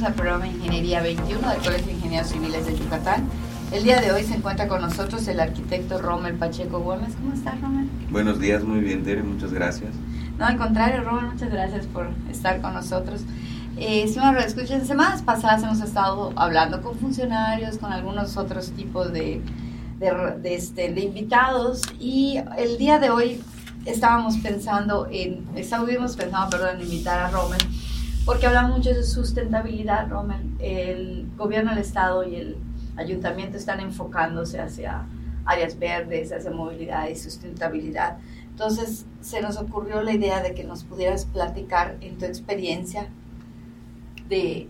[0.00, 3.28] bienvenidos al programa Ingeniería 21 del Colegio de Ingenieros Civiles de Yucatán.
[3.70, 7.14] El día de hoy se encuentra con nosotros el arquitecto Rommel Pacheco Gómez.
[7.16, 7.88] ¿Cómo estás, Rommel?
[8.10, 9.90] Buenos días, muy bien, Tere, muchas gracias.
[10.38, 13.22] No, al contrario, Rommel, muchas gracias por estar con nosotros.
[13.76, 19.12] Eh, si me escuchan, semanas pasadas hemos estado hablando con funcionarios, con algunos otros tipos
[19.12, 19.42] de,
[19.98, 23.42] de, este, de invitados y el día de hoy
[23.84, 27.60] estábamos pensando en, estábamos pensando, perdón, en invitar a Rommel
[28.30, 30.54] porque hablamos mucho de sustentabilidad, Rommel.
[30.60, 32.58] El gobierno del Estado y el
[32.94, 35.04] ayuntamiento están enfocándose hacia
[35.44, 38.18] áreas verdes, hacia movilidad y sustentabilidad.
[38.50, 43.08] Entonces se nos ocurrió la idea de que nos pudieras platicar en tu experiencia
[44.28, 44.68] de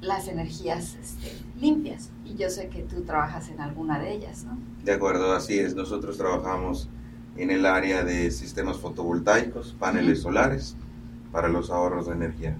[0.00, 1.30] las energías este,
[1.60, 2.08] limpias.
[2.24, 4.56] Y yo sé que tú trabajas en alguna de ellas, ¿no?
[4.82, 5.74] De acuerdo, así es.
[5.74, 6.88] Nosotros trabajamos
[7.36, 10.74] en el área de sistemas fotovoltaicos, paneles solares
[11.32, 12.56] para los ahorros de energía.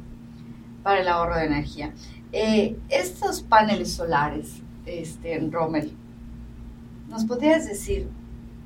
[0.83, 1.93] Para el ahorro de energía.
[2.33, 5.97] Eh, estos paneles solares, este, en Rommel,
[7.09, 8.09] ¿nos podrías decir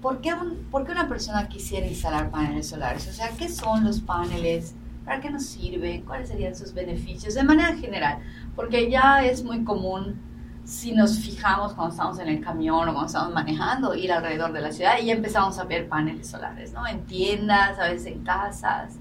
[0.00, 0.34] por qué,
[0.70, 3.06] por qué una persona quisiera instalar paneles solares?
[3.08, 4.74] O sea, ¿qué son los paneles?
[5.04, 6.02] ¿Para qué nos sirven?
[6.02, 7.34] ¿Cuáles serían sus beneficios?
[7.34, 8.18] De manera general,
[8.56, 10.20] porque ya es muy común
[10.64, 14.60] si nos fijamos cuando estamos en el camión o cuando estamos manejando, ir alrededor de
[14.60, 16.86] la ciudad y ya empezamos a ver paneles solares, ¿no?
[16.86, 18.94] En tiendas, a veces en casas.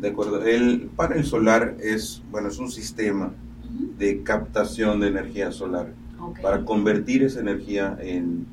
[0.00, 0.44] De acuerdo.
[0.44, 3.32] El panel solar es, bueno, es un sistema
[3.98, 5.92] de captación de energía solar
[6.42, 8.46] para convertir esa energía en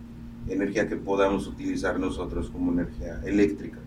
[0.50, 3.78] energía que podamos utilizar nosotros como energía eléctrica.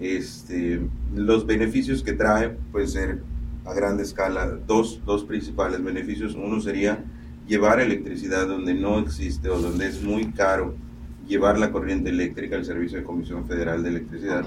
[0.00, 0.80] Este,
[1.14, 3.22] los beneficios que trae pueden ser
[3.64, 6.34] a gran escala dos, dos principales beneficios.
[6.34, 7.04] Uno sería
[7.46, 10.74] llevar electricidad donde no existe o donde es muy caro
[11.26, 14.44] llevar la corriente eléctrica al servicio de Comisión Federal de Electricidad.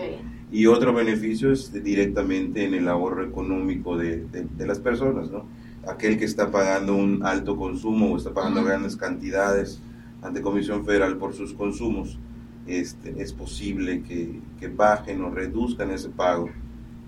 [0.53, 5.47] Y otro beneficio es directamente en el ahorro económico de, de, las personas, ¿no?
[5.87, 9.81] Aquel que está pagando un alto consumo o está pagando grandes cantidades
[10.21, 12.19] ante Comisión Federal por sus consumos,
[12.67, 16.51] este, es posible que, que bajen o reduzcan ese pago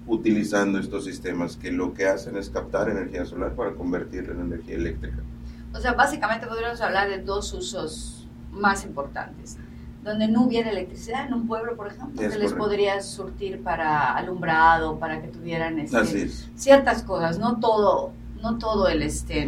[0.07, 4.75] utilizando estos sistemas que lo que hacen es captar energía solar para convertirla en energía
[4.75, 5.19] eléctrica.
[5.71, 9.59] O sea, básicamente podríamos hablar de dos usos más importantes.
[10.05, 14.97] Donde no hubiera electricidad en un pueblo, por ejemplo, que les podría surtir para alumbrado,
[14.97, 18.11] para que tuvieran este, ciertas cosas, no todo,
[18.41, 19.47] no todo el este,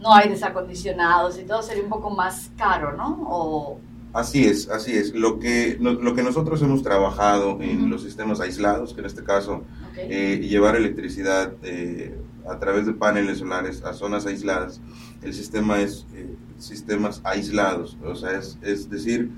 [0.00, 3.22] no hay desacondicionados y todo sería un poco más caro, ¿no?
[3.28, 3.78] O,
[4.14, 5.12] Así es, así es.
[5.12, 9.64] Lo que, lo que nosotros hemos trabajado en los sistemas aislados, que en este caso
[9.96, 12.16] eh, llevar electricidad eh,
[12.48, 14.80] a través de paneles solares a zonas aisladas,
[15.22, 19.30] el sistema es eh, sistemas aislados, o sea, es, es, decir,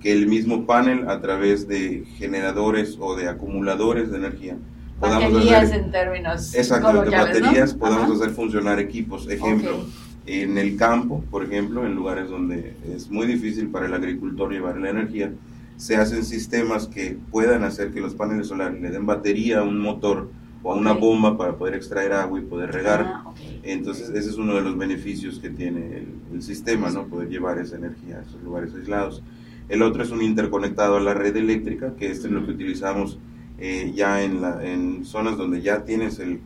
[0.00, 4.56] que el mismo panel a través de generadores o de acumuladores de energía,
[5.00, 9.28] baterías en términos exactamente baterías, podamos hacer funcionar equipos.
[9.28, 9.86] Ejemplo,
[10.26, 14.76] en el campo, por ejemplo, en lugares donde es muy difícil para el agricultor llevar
[14.78, 15.32] la energía,
[15.76, 19.78] se hacen sistemas que puedan hacer que los paneles solares le den batería a un
[19.78, 20.30] motor
[20.62, 23.02] o a una bomba para poder extraer agua y poder regar.
[23.06, 23.32] Ah,
[23.62, 25.98] Entonces, ese es uno de los beneficios que tiene
[26.32, 27.06] el, sistema, ¿no?
[27.06, 29.22] Poder llevar esa energía a esos lugares aislados.
[29.68, 33.18] El otro es un interconectado a la red eléctrica, que este es lo que utilizamos
[33.58, 36.40] eh, ya en, la, en zonas donde ya tienes el,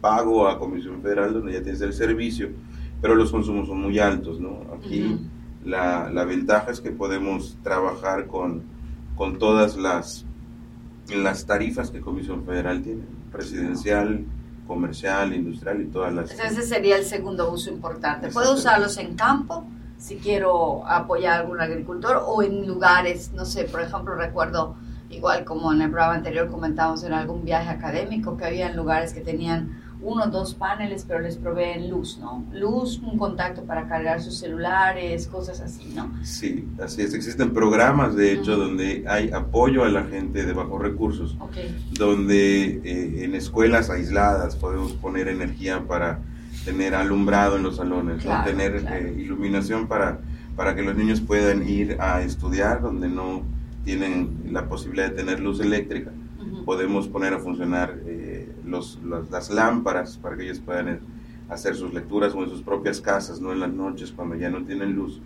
[0.00, 2.50] pago a Comisión Federal, donde ya tienes el servicio,
[3.00, 4.62] pero los consumos son muy altos, ¿no?
[4.76, 5.18] Aquí
[5.64, 8.62] la, la, ventaja es que podemos trabajar con,
[9.16, 10.26] con todas las,
[11.14, 13.02] las tarifas que Comisión Federal tiene
[13.34, 14.24] residencial,
[14.66, 16.30] comercial, industrial y todas las...
[16.30, 18.28] Ese sería el segundo uso importante.
[18.28, 19.66] Puedo usarlos en campo
[19.98, 24.76] si quiero apoyar a algún agricultor o en lugares, no sé, por ejemplo, recuerdo,
[25.10, 29.20] igual como en el programa anterior comentamos en algún viaje académico, que había lugares que
[29.20, 32.44] tenían uno o dos paneles, pero les proveen luz, ¿no?
[32.52, 36.12] Luz, un contacto para cargar sus celulares, cosas así, ¿no?
[36.22, 37.14] Sí, así es.
[37.14, 41.36] Existen programas, de hecho, donde hay apoyo a la gente de bajos recursos,
[41.92, 46.20] donde eh, en escuelas aisladas podemos poner energía para
[46.64, 50.20] tener alumbrado en los salones, tener eh, iluminación para,
[50.54, 53.42] para que los niños puedan ir a estudiar donde no
[53.84, 56.10] tienen la posibilidad de tener luz eléctrica.
[56.64, 58.13] Podemos poner a funcionar eh,
[58.64, 58.98] los,
[59.30, 61.00] las lámparas para que ellos puedan
[61.48, 64.64] hacer sus lecturas o en sus propias casas, no en las noches cuando ya no
[64.64, 65.20] tienen luz.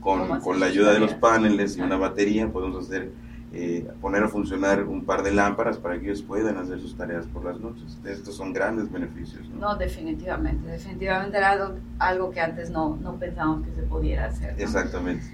[0.00, 3.12] Con, con la ayuda de los paneles y una batería podemos hacer
[3.52, 7.26] eh, poner a funcionar un par de lámparas para que ellos puedan hacer sus tareas
[7.26, 7.98] por las noches.
[8.04, 9.48] Estos son grandes beneficios.
[9.50, 10.70] No, definitivamente.
[10.70, 14.54] Definitivamente era algo, algo, que antes no, no pensábamos que se pudiera hacer.
[14.56, 15.24] Exactamente.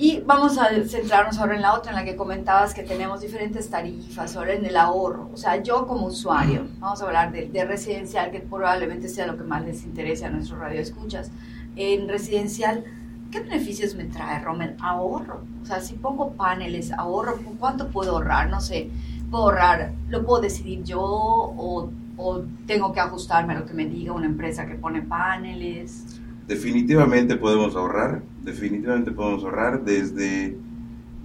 [0.00, 3.68] Y vamos a centrarnos ahora en la otra, en la que comentabas que tenemos diferentes
[3.68, 5.28] tarifas, ahora en el ahorro.
[5.34, 9.36] O sea, yo como usuario, vamos a hablar de, de residencial, que probablemente sea lo
[9.36, 11.32] que más les interese a nuestros radioescuchas.
[11.74, 12.84] En residencial,
[13.32, 14.76] ¿qué beneficios me trae, Romer?
[14.78, 15.40] Ahorro.
[15.64, 18.50] O sea, si pongo paneles, ahorro, ¿cuánto puedo ahorrar?
[18.50, 18.90] No sé,
[19.32, 23.84] puedo ahorrar, lo puedo decidir yo o, o tengo que ajustarme a lo que me
[23.84, 26.20] diga una empresa que pone paneles.
[26.48, 30.56] Definitivamente podemos ahorrar, definitivamente podemos ahorrar desde,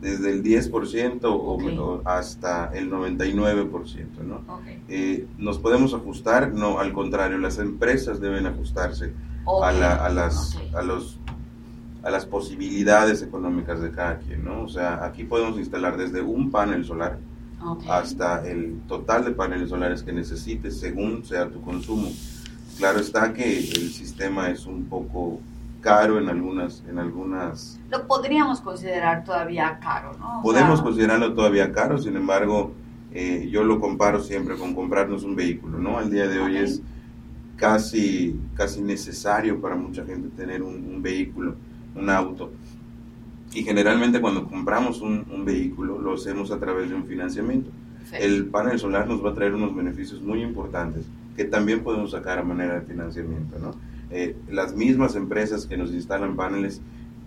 [0.02, 4.42] desde el 10% o, hasta el 99%, ¿no?
[4.90, 9.14] Eh, nos podemos ajustar, no, al contrario, las empresas deben ajustarse
[9.48, 11.18] a, a, las, a, los,
[12.04, 14.64] a las posibilidades económicas de cada quien, ¿no?
[14.64, 17.18] O sea, aquí podemos instalar desde un panel solar
[17.90, 22.10] hasta el total de paneles solares que necesites según sea tu consumo.
[22.78, 25.40] Claro está que el sistema es un poco
[25.82, 31.98] caro en algunas en algunas lo podríamos considerar todavía caro no podemos considerarlo todavía caro
[31.98, 32.72] sin embargo
[33.12, 36.82] eh, yo lo comparo siempre con comprarnos un vehículo no al día de hoy es
[37.56, 41.56] casi casi necesario para mucha gente tener un, vehículo
[41.96, 42.52] un auto.
[43.54, 47.70] Y generalmente cuando compramos un, un, vehículo lo hacemos a través de un financiamiento.
[48.12, 51.06] El panel solar nos va a traer unos beneficios muy importantes
[51.36, 53.58] que también podemos sacar a manera de financiamiento.
[53.60, 53.76] ¿no?
[54.12, 56.82] Eh, las mismas empresas que nos instalan paneles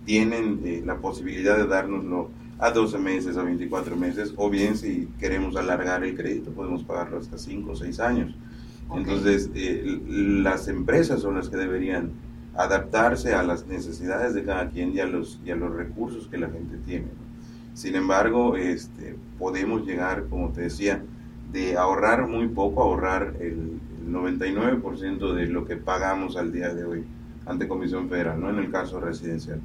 [0.05, 5.07] tienen eh, la posibilidad de dárnoslo a 12 meses, a 24 meses, o bien si
[5.19, 8.35] queremos alargar el crédito, podemos pagarlo hasta 5 o 6 años.
[8.95, 12.11] Entonces, eh, las empresas son las que deberían
[12.55, 16.37] adaptarse a las necesidades de cada quien y a los, y a los recursos que
[16.37, 17.07] la gente tiene.
[17.73, 21.03] Sin embargo, este, podemos llegar, como te decía,
[21.51, 27.05] de ahorrar muy poco, ahorrar el, 99% de lo que pagamos al día de hoy
[27.45, 29.61] ante Comisión Federal, no en el caso residencial.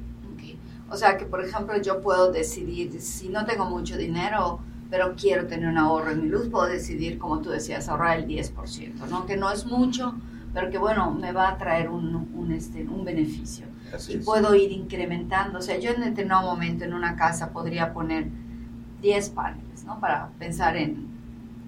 [0.89, 4.59] O sea que, por ejemplo, yo puedo decidir, si no tengo mucho dinero,
[4.89, 8.27] pero quiero tener un ahorro en mi luz, puedo decidir, como tú decías, ahorrar el
[8.27, 9.25] 10%, ¿no?
[9.25, 10.13] Que no es mucho,
[10.53, 13.65] pero que, bueno, me va a traer un, un, este, un beneficio.
[14.07, 15.59] y puedo ir incrementando.
[15.59, 18.27] O sea, yo en determinado momento en una casa podría poner
[19.01, 19.99] 10 paneles, ¿no?
[19.99, 21.07] Para pensar en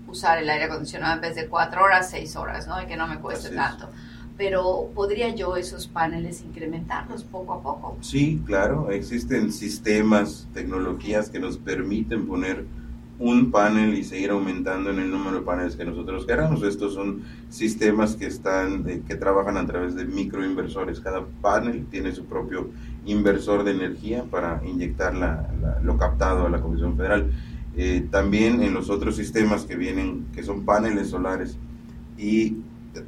[0.08, 2.82] usar el aire acondicionado en vez de cuatro horas, seis horas, ¿no?
[2.82, 3.90] Y que no me cueste tanto.
[4.38, 7.98] Pero ¿podría yo esos paneles incrementarlos poco a poco?
[8.02, 8.92] Sí, claro.
[8.92, 12.66] Existen sistemas, tecnologías que nos permiten poner
[13.18, 16.64] un panel y seguir aumentando en el número de paneles que nosotros queramos.
[16.64, 21.00] Estos son sistemas que están que trabajan a través de microinversores.
[21.00, 22.72] Cada panel tiene su propio
[23.06, 25.14] inversor de energía para inyectar
[25.82, 27.32] lo captado a la Comisión Federal.
[27.78, 31.58] Eh, también en los otros sistemas que vienen, que son paneles solares
[32.18, 32.58] y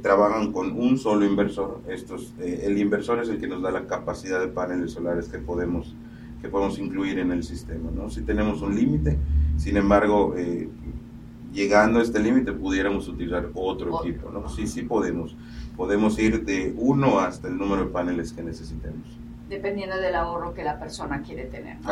[0.02, 1.80] trabajan con un solo inversor.
[1.88, 5.38] Estos, eh, el inversor es el que nos da la capacidad de paneles solares que
[5.38, 5.94] podemos,
[6.42, 7.90] que podemos incluir en el sistema.
[7.94, 8.10] ¿no?
[8.10, 9.18] Si tenemos un límite,
[9.56, 10.68] sin embargo, eh,
[11.52, 14.30] llegando a este límite pudiéramos utilizar otro tipo.
[14.30, 14.48] ¿no?
[14.48, 15.34] Sí, sí podemos.
[15.76, 19.06] Podemos ir de uno hasta el número de paneles que necesitemos.
[19.48, 21.80] Dependiendo del ahorro que la persona quiere tener.
[21.80, 21.90] ¿no?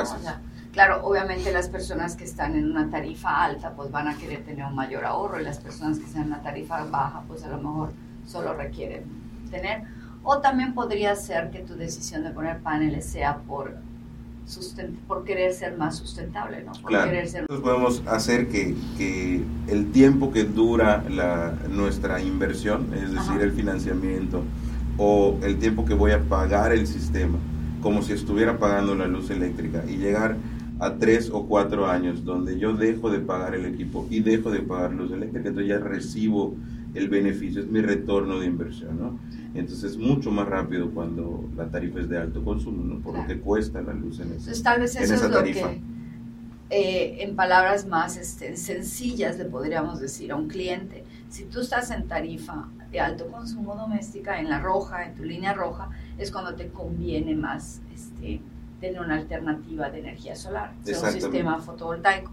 [0.76, 4.66] Claro, obviamente las personas que están en una tarifa alta pues van a querer tener
[4.66, 7.56] un mayor ahorro y las personas que están en una tarifa baja pues a lo
[7.56, 7.92] mejor
[8.26, 9.04] solo requieren
[9.50, 9.84] tener.
[10.22, 13.74] O también podría ser que tu decisión de poner paneles sea por,
[15.08, 16.72] por querer ser más sustentable, ¿no?
[16.72, 17.06] Por claro.
[17.06, 17.46] querer ser...
[17.46, 24.42] podemos hacer que, que, el tiempo que dura la, nuestra inversión, es decir, el financiamiento,
[24.98, 27.38] o el tiempo que voy a pagar el sistema,
[27.80, 30.36] como si estuviera pagando la luz eléctrica, y llegar
[30.78, 34.60] a tres o cuatro años donde yo dejo de pagar el equipo y dejo de
[34.60, 36.54] pagar luz eléctrica, entonces ya recibo
[36.94, 39.18] el beneficio, es mi retorno de inversión, ¿no?
[39.54, 43.00] Entonces es mucho más rápido cuando la tarifa es de alto consumo, ¿no?
[43.00, 45.80] Por lo que cuesta la luz en, ese, tal vez eso es lo Que,
[46.68, 51.90] eh, en palabras más este, sencillas le podríamos decir a un cliente, si tú estás
[51.90, 56.54] en tarifa de alto consumo doméstica, en la roja, en tu línea roja, es cuando
[56.54, 58.40] te conviene más este,
[58.80, 62.32] tener una alternativa de energía solar, un sistema fotovoltaico.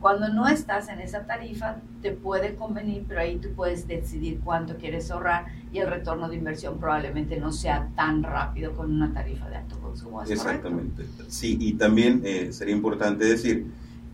[0.00, 4.76] Cuando no estás en esa tarifa, te puede convenir, pero ahí tú puedes decidir cuánto
[4.76, 9.48] quieres ahorrar y el retorno de inversión probablemente no sea tan rápido con una tarifa
[9.48, 10.22] de alto consumo.
[10.22, 11.06] Exactamente.
[11.28, 13.66] Sí, y también eh, sería importante decir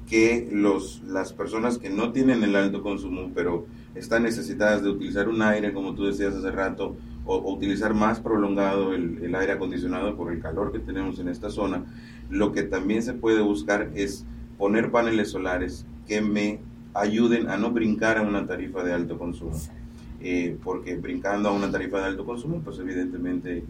[0.09, 5.29] que los, las personas que no tienen el alto consumo, pero están necesitadas de utilizar
[5.29, 10.33] un aire, como tú decías hace rato, o, utilizar más prolongado el, aire acondicionado por
[10.33, 11.85] el calor que tenemos en esta zona,
[12.29, 14.25] lo que también se puede buscar es
[14.59, 16.61] poner paneles solares que me
[16.95, 19.59] ayuden a no brincar a una tarifa de alto consumo.
[20.23, 23.65] Eh, porque brincando a una tarifa de alto consumo, pues evidentemente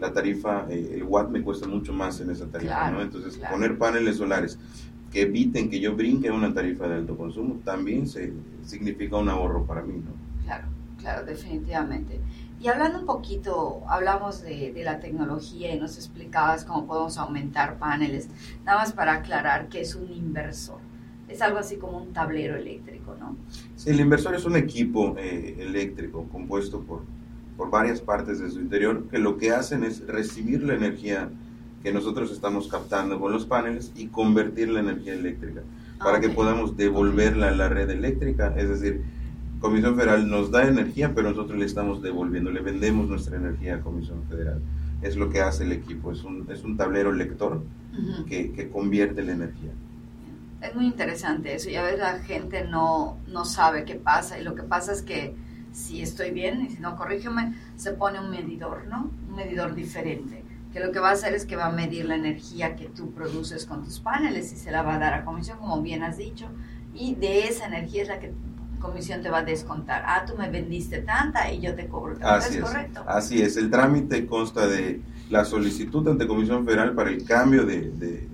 [0.00, 3.00] la tarifa, eh, el watt me cuesta mucho más en esa tarifa, ¿no?
[3.00, 4.58] Entonces, poner paneles solares
[5.12, 8.32] que eviten que yo brinque a una tarifa de alto consumo también se,
[8.64, 10.12] significa un ahorro para mí, ¿no?
[10.44, 10.66] Claro,
[10.98, 12.18] claro, definitivamente.
[12.62, 17.76] Y hablando un poquito, hablamos de, de, la tecnología y nos explicabas cómo podemos aumentar
[17.76, 18.28] paneles.
[18.64, 20.78] Nada más para aclarar que es un inversor.
[21.28, 23.36] Es algo así como un tablero eléctrico, ¿no?
[23.74, 27.02] Sí, el inversor es un equipo eh, eléctrico compuesto por,
[27.56, 31.30] por varias partes de su interior que lo que hacen es recibir la energía
[31.82, 35.62] que nosotros estamos captando con los paneles y convertirla en energía eléctrica
[35.98, 38.54] para que podamos devolverla a la red eléctrica.
[38.56, 39.02] Es decir,
[39.62, 43.80] Comisión Federal nos da energía, pero nosotros le estamos devolviendo, le vendemos nuestra energía a
[43.80, 44.60] Comisión Federal.
[45.00, 47.62] Es lo que hace el equipo, es un, es un tablero lector
[48.26, 49.70] que, que, convierte la energía.
[50.60, 54.42] Es muy interesante eso, y a veces la gente no, no sabe qué pasa, y
[54.42, 55.34] lo que pasa es que
[55.70, 59.10] si estoy bien, y si no, corrígeme, se pone un medidor, ¿no?
[59.28, 60.42] Un medidor diferente
[60.72, 63.12] que lo que va a hacer es que va a medir la energía que tú
[63.12, 66.16] produces con tus paneles y se la va a dar a comisión, como bien has
[66.16, 66.48] dicho,
[66.94, 68.32] y de esa energía es la que
[68.82, 70.02] comisión te va a descontar.
[70.04, 72.16] Ah, tú me vendiste tanta y yo te cobro.
[72.20, 73.02] Así es, correcto?
[73.06, 77.90] Así es, el trámite consta de la solicitud ante Comisión Federal para el cambio de...
[77.92, 78.28] de,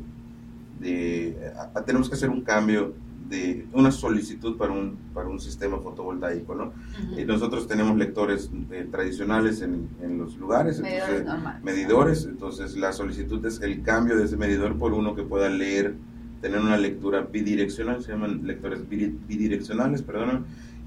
[0.80, 1.52] de
[1.86, 2.94] tenemos que hacer un cambio
[3.28, 6.72] de una solicitud para un, para un sistema fotovoltaico, ¿no?
[7.16, 11.26] y nosotros tenemos lectores eh, tradicionales en, en, los lugares, medidores,
[11.62, 15.94] medidores, entonces la solicitud es el cambio de ese medidor por uno que pueda leer,
[16.40, 20.46] tener una lectura bidireccional, se llaman lectores bidireccionales, perdón,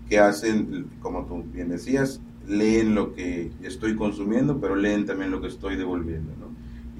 [0.09, 5.41] que hacen, como tú bien decías, leen lo que estoy consumiendo, pero leen también lo
[5.41, 6.47] que estoy devolviendo, ¿no?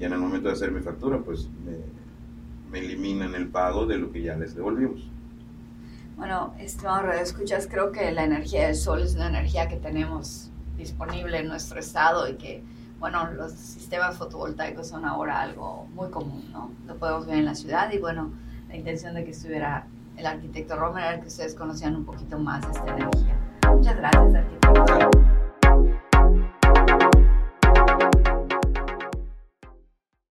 [0.00, 4.10] Y en el momento de hacer mi factura, pues me, eliminan el pago de lo
[4.10, 5.10] que ya les devolvimos.
[6.16, 10.50] Bueno, estimado Radio Escuchas, creo que la energía del sol es una energía que tenemos
[10.78, 12.62] disponible en nuestro estado y que,
[13.02, 16.70] bueno, los sistemas fotovoltaicos son ahora algo muy común, ¿no?
[16.86, 18.30] Lo podemos ver en la ciudad y, bueno,
[18.68, 22.64] la intención de que estuviera el arquitecto Romer era que ustedes conocían un poquito más
[22.64, 23.36] esta energía.
[23.68, 25.21] Muchas gracias, arquitecto.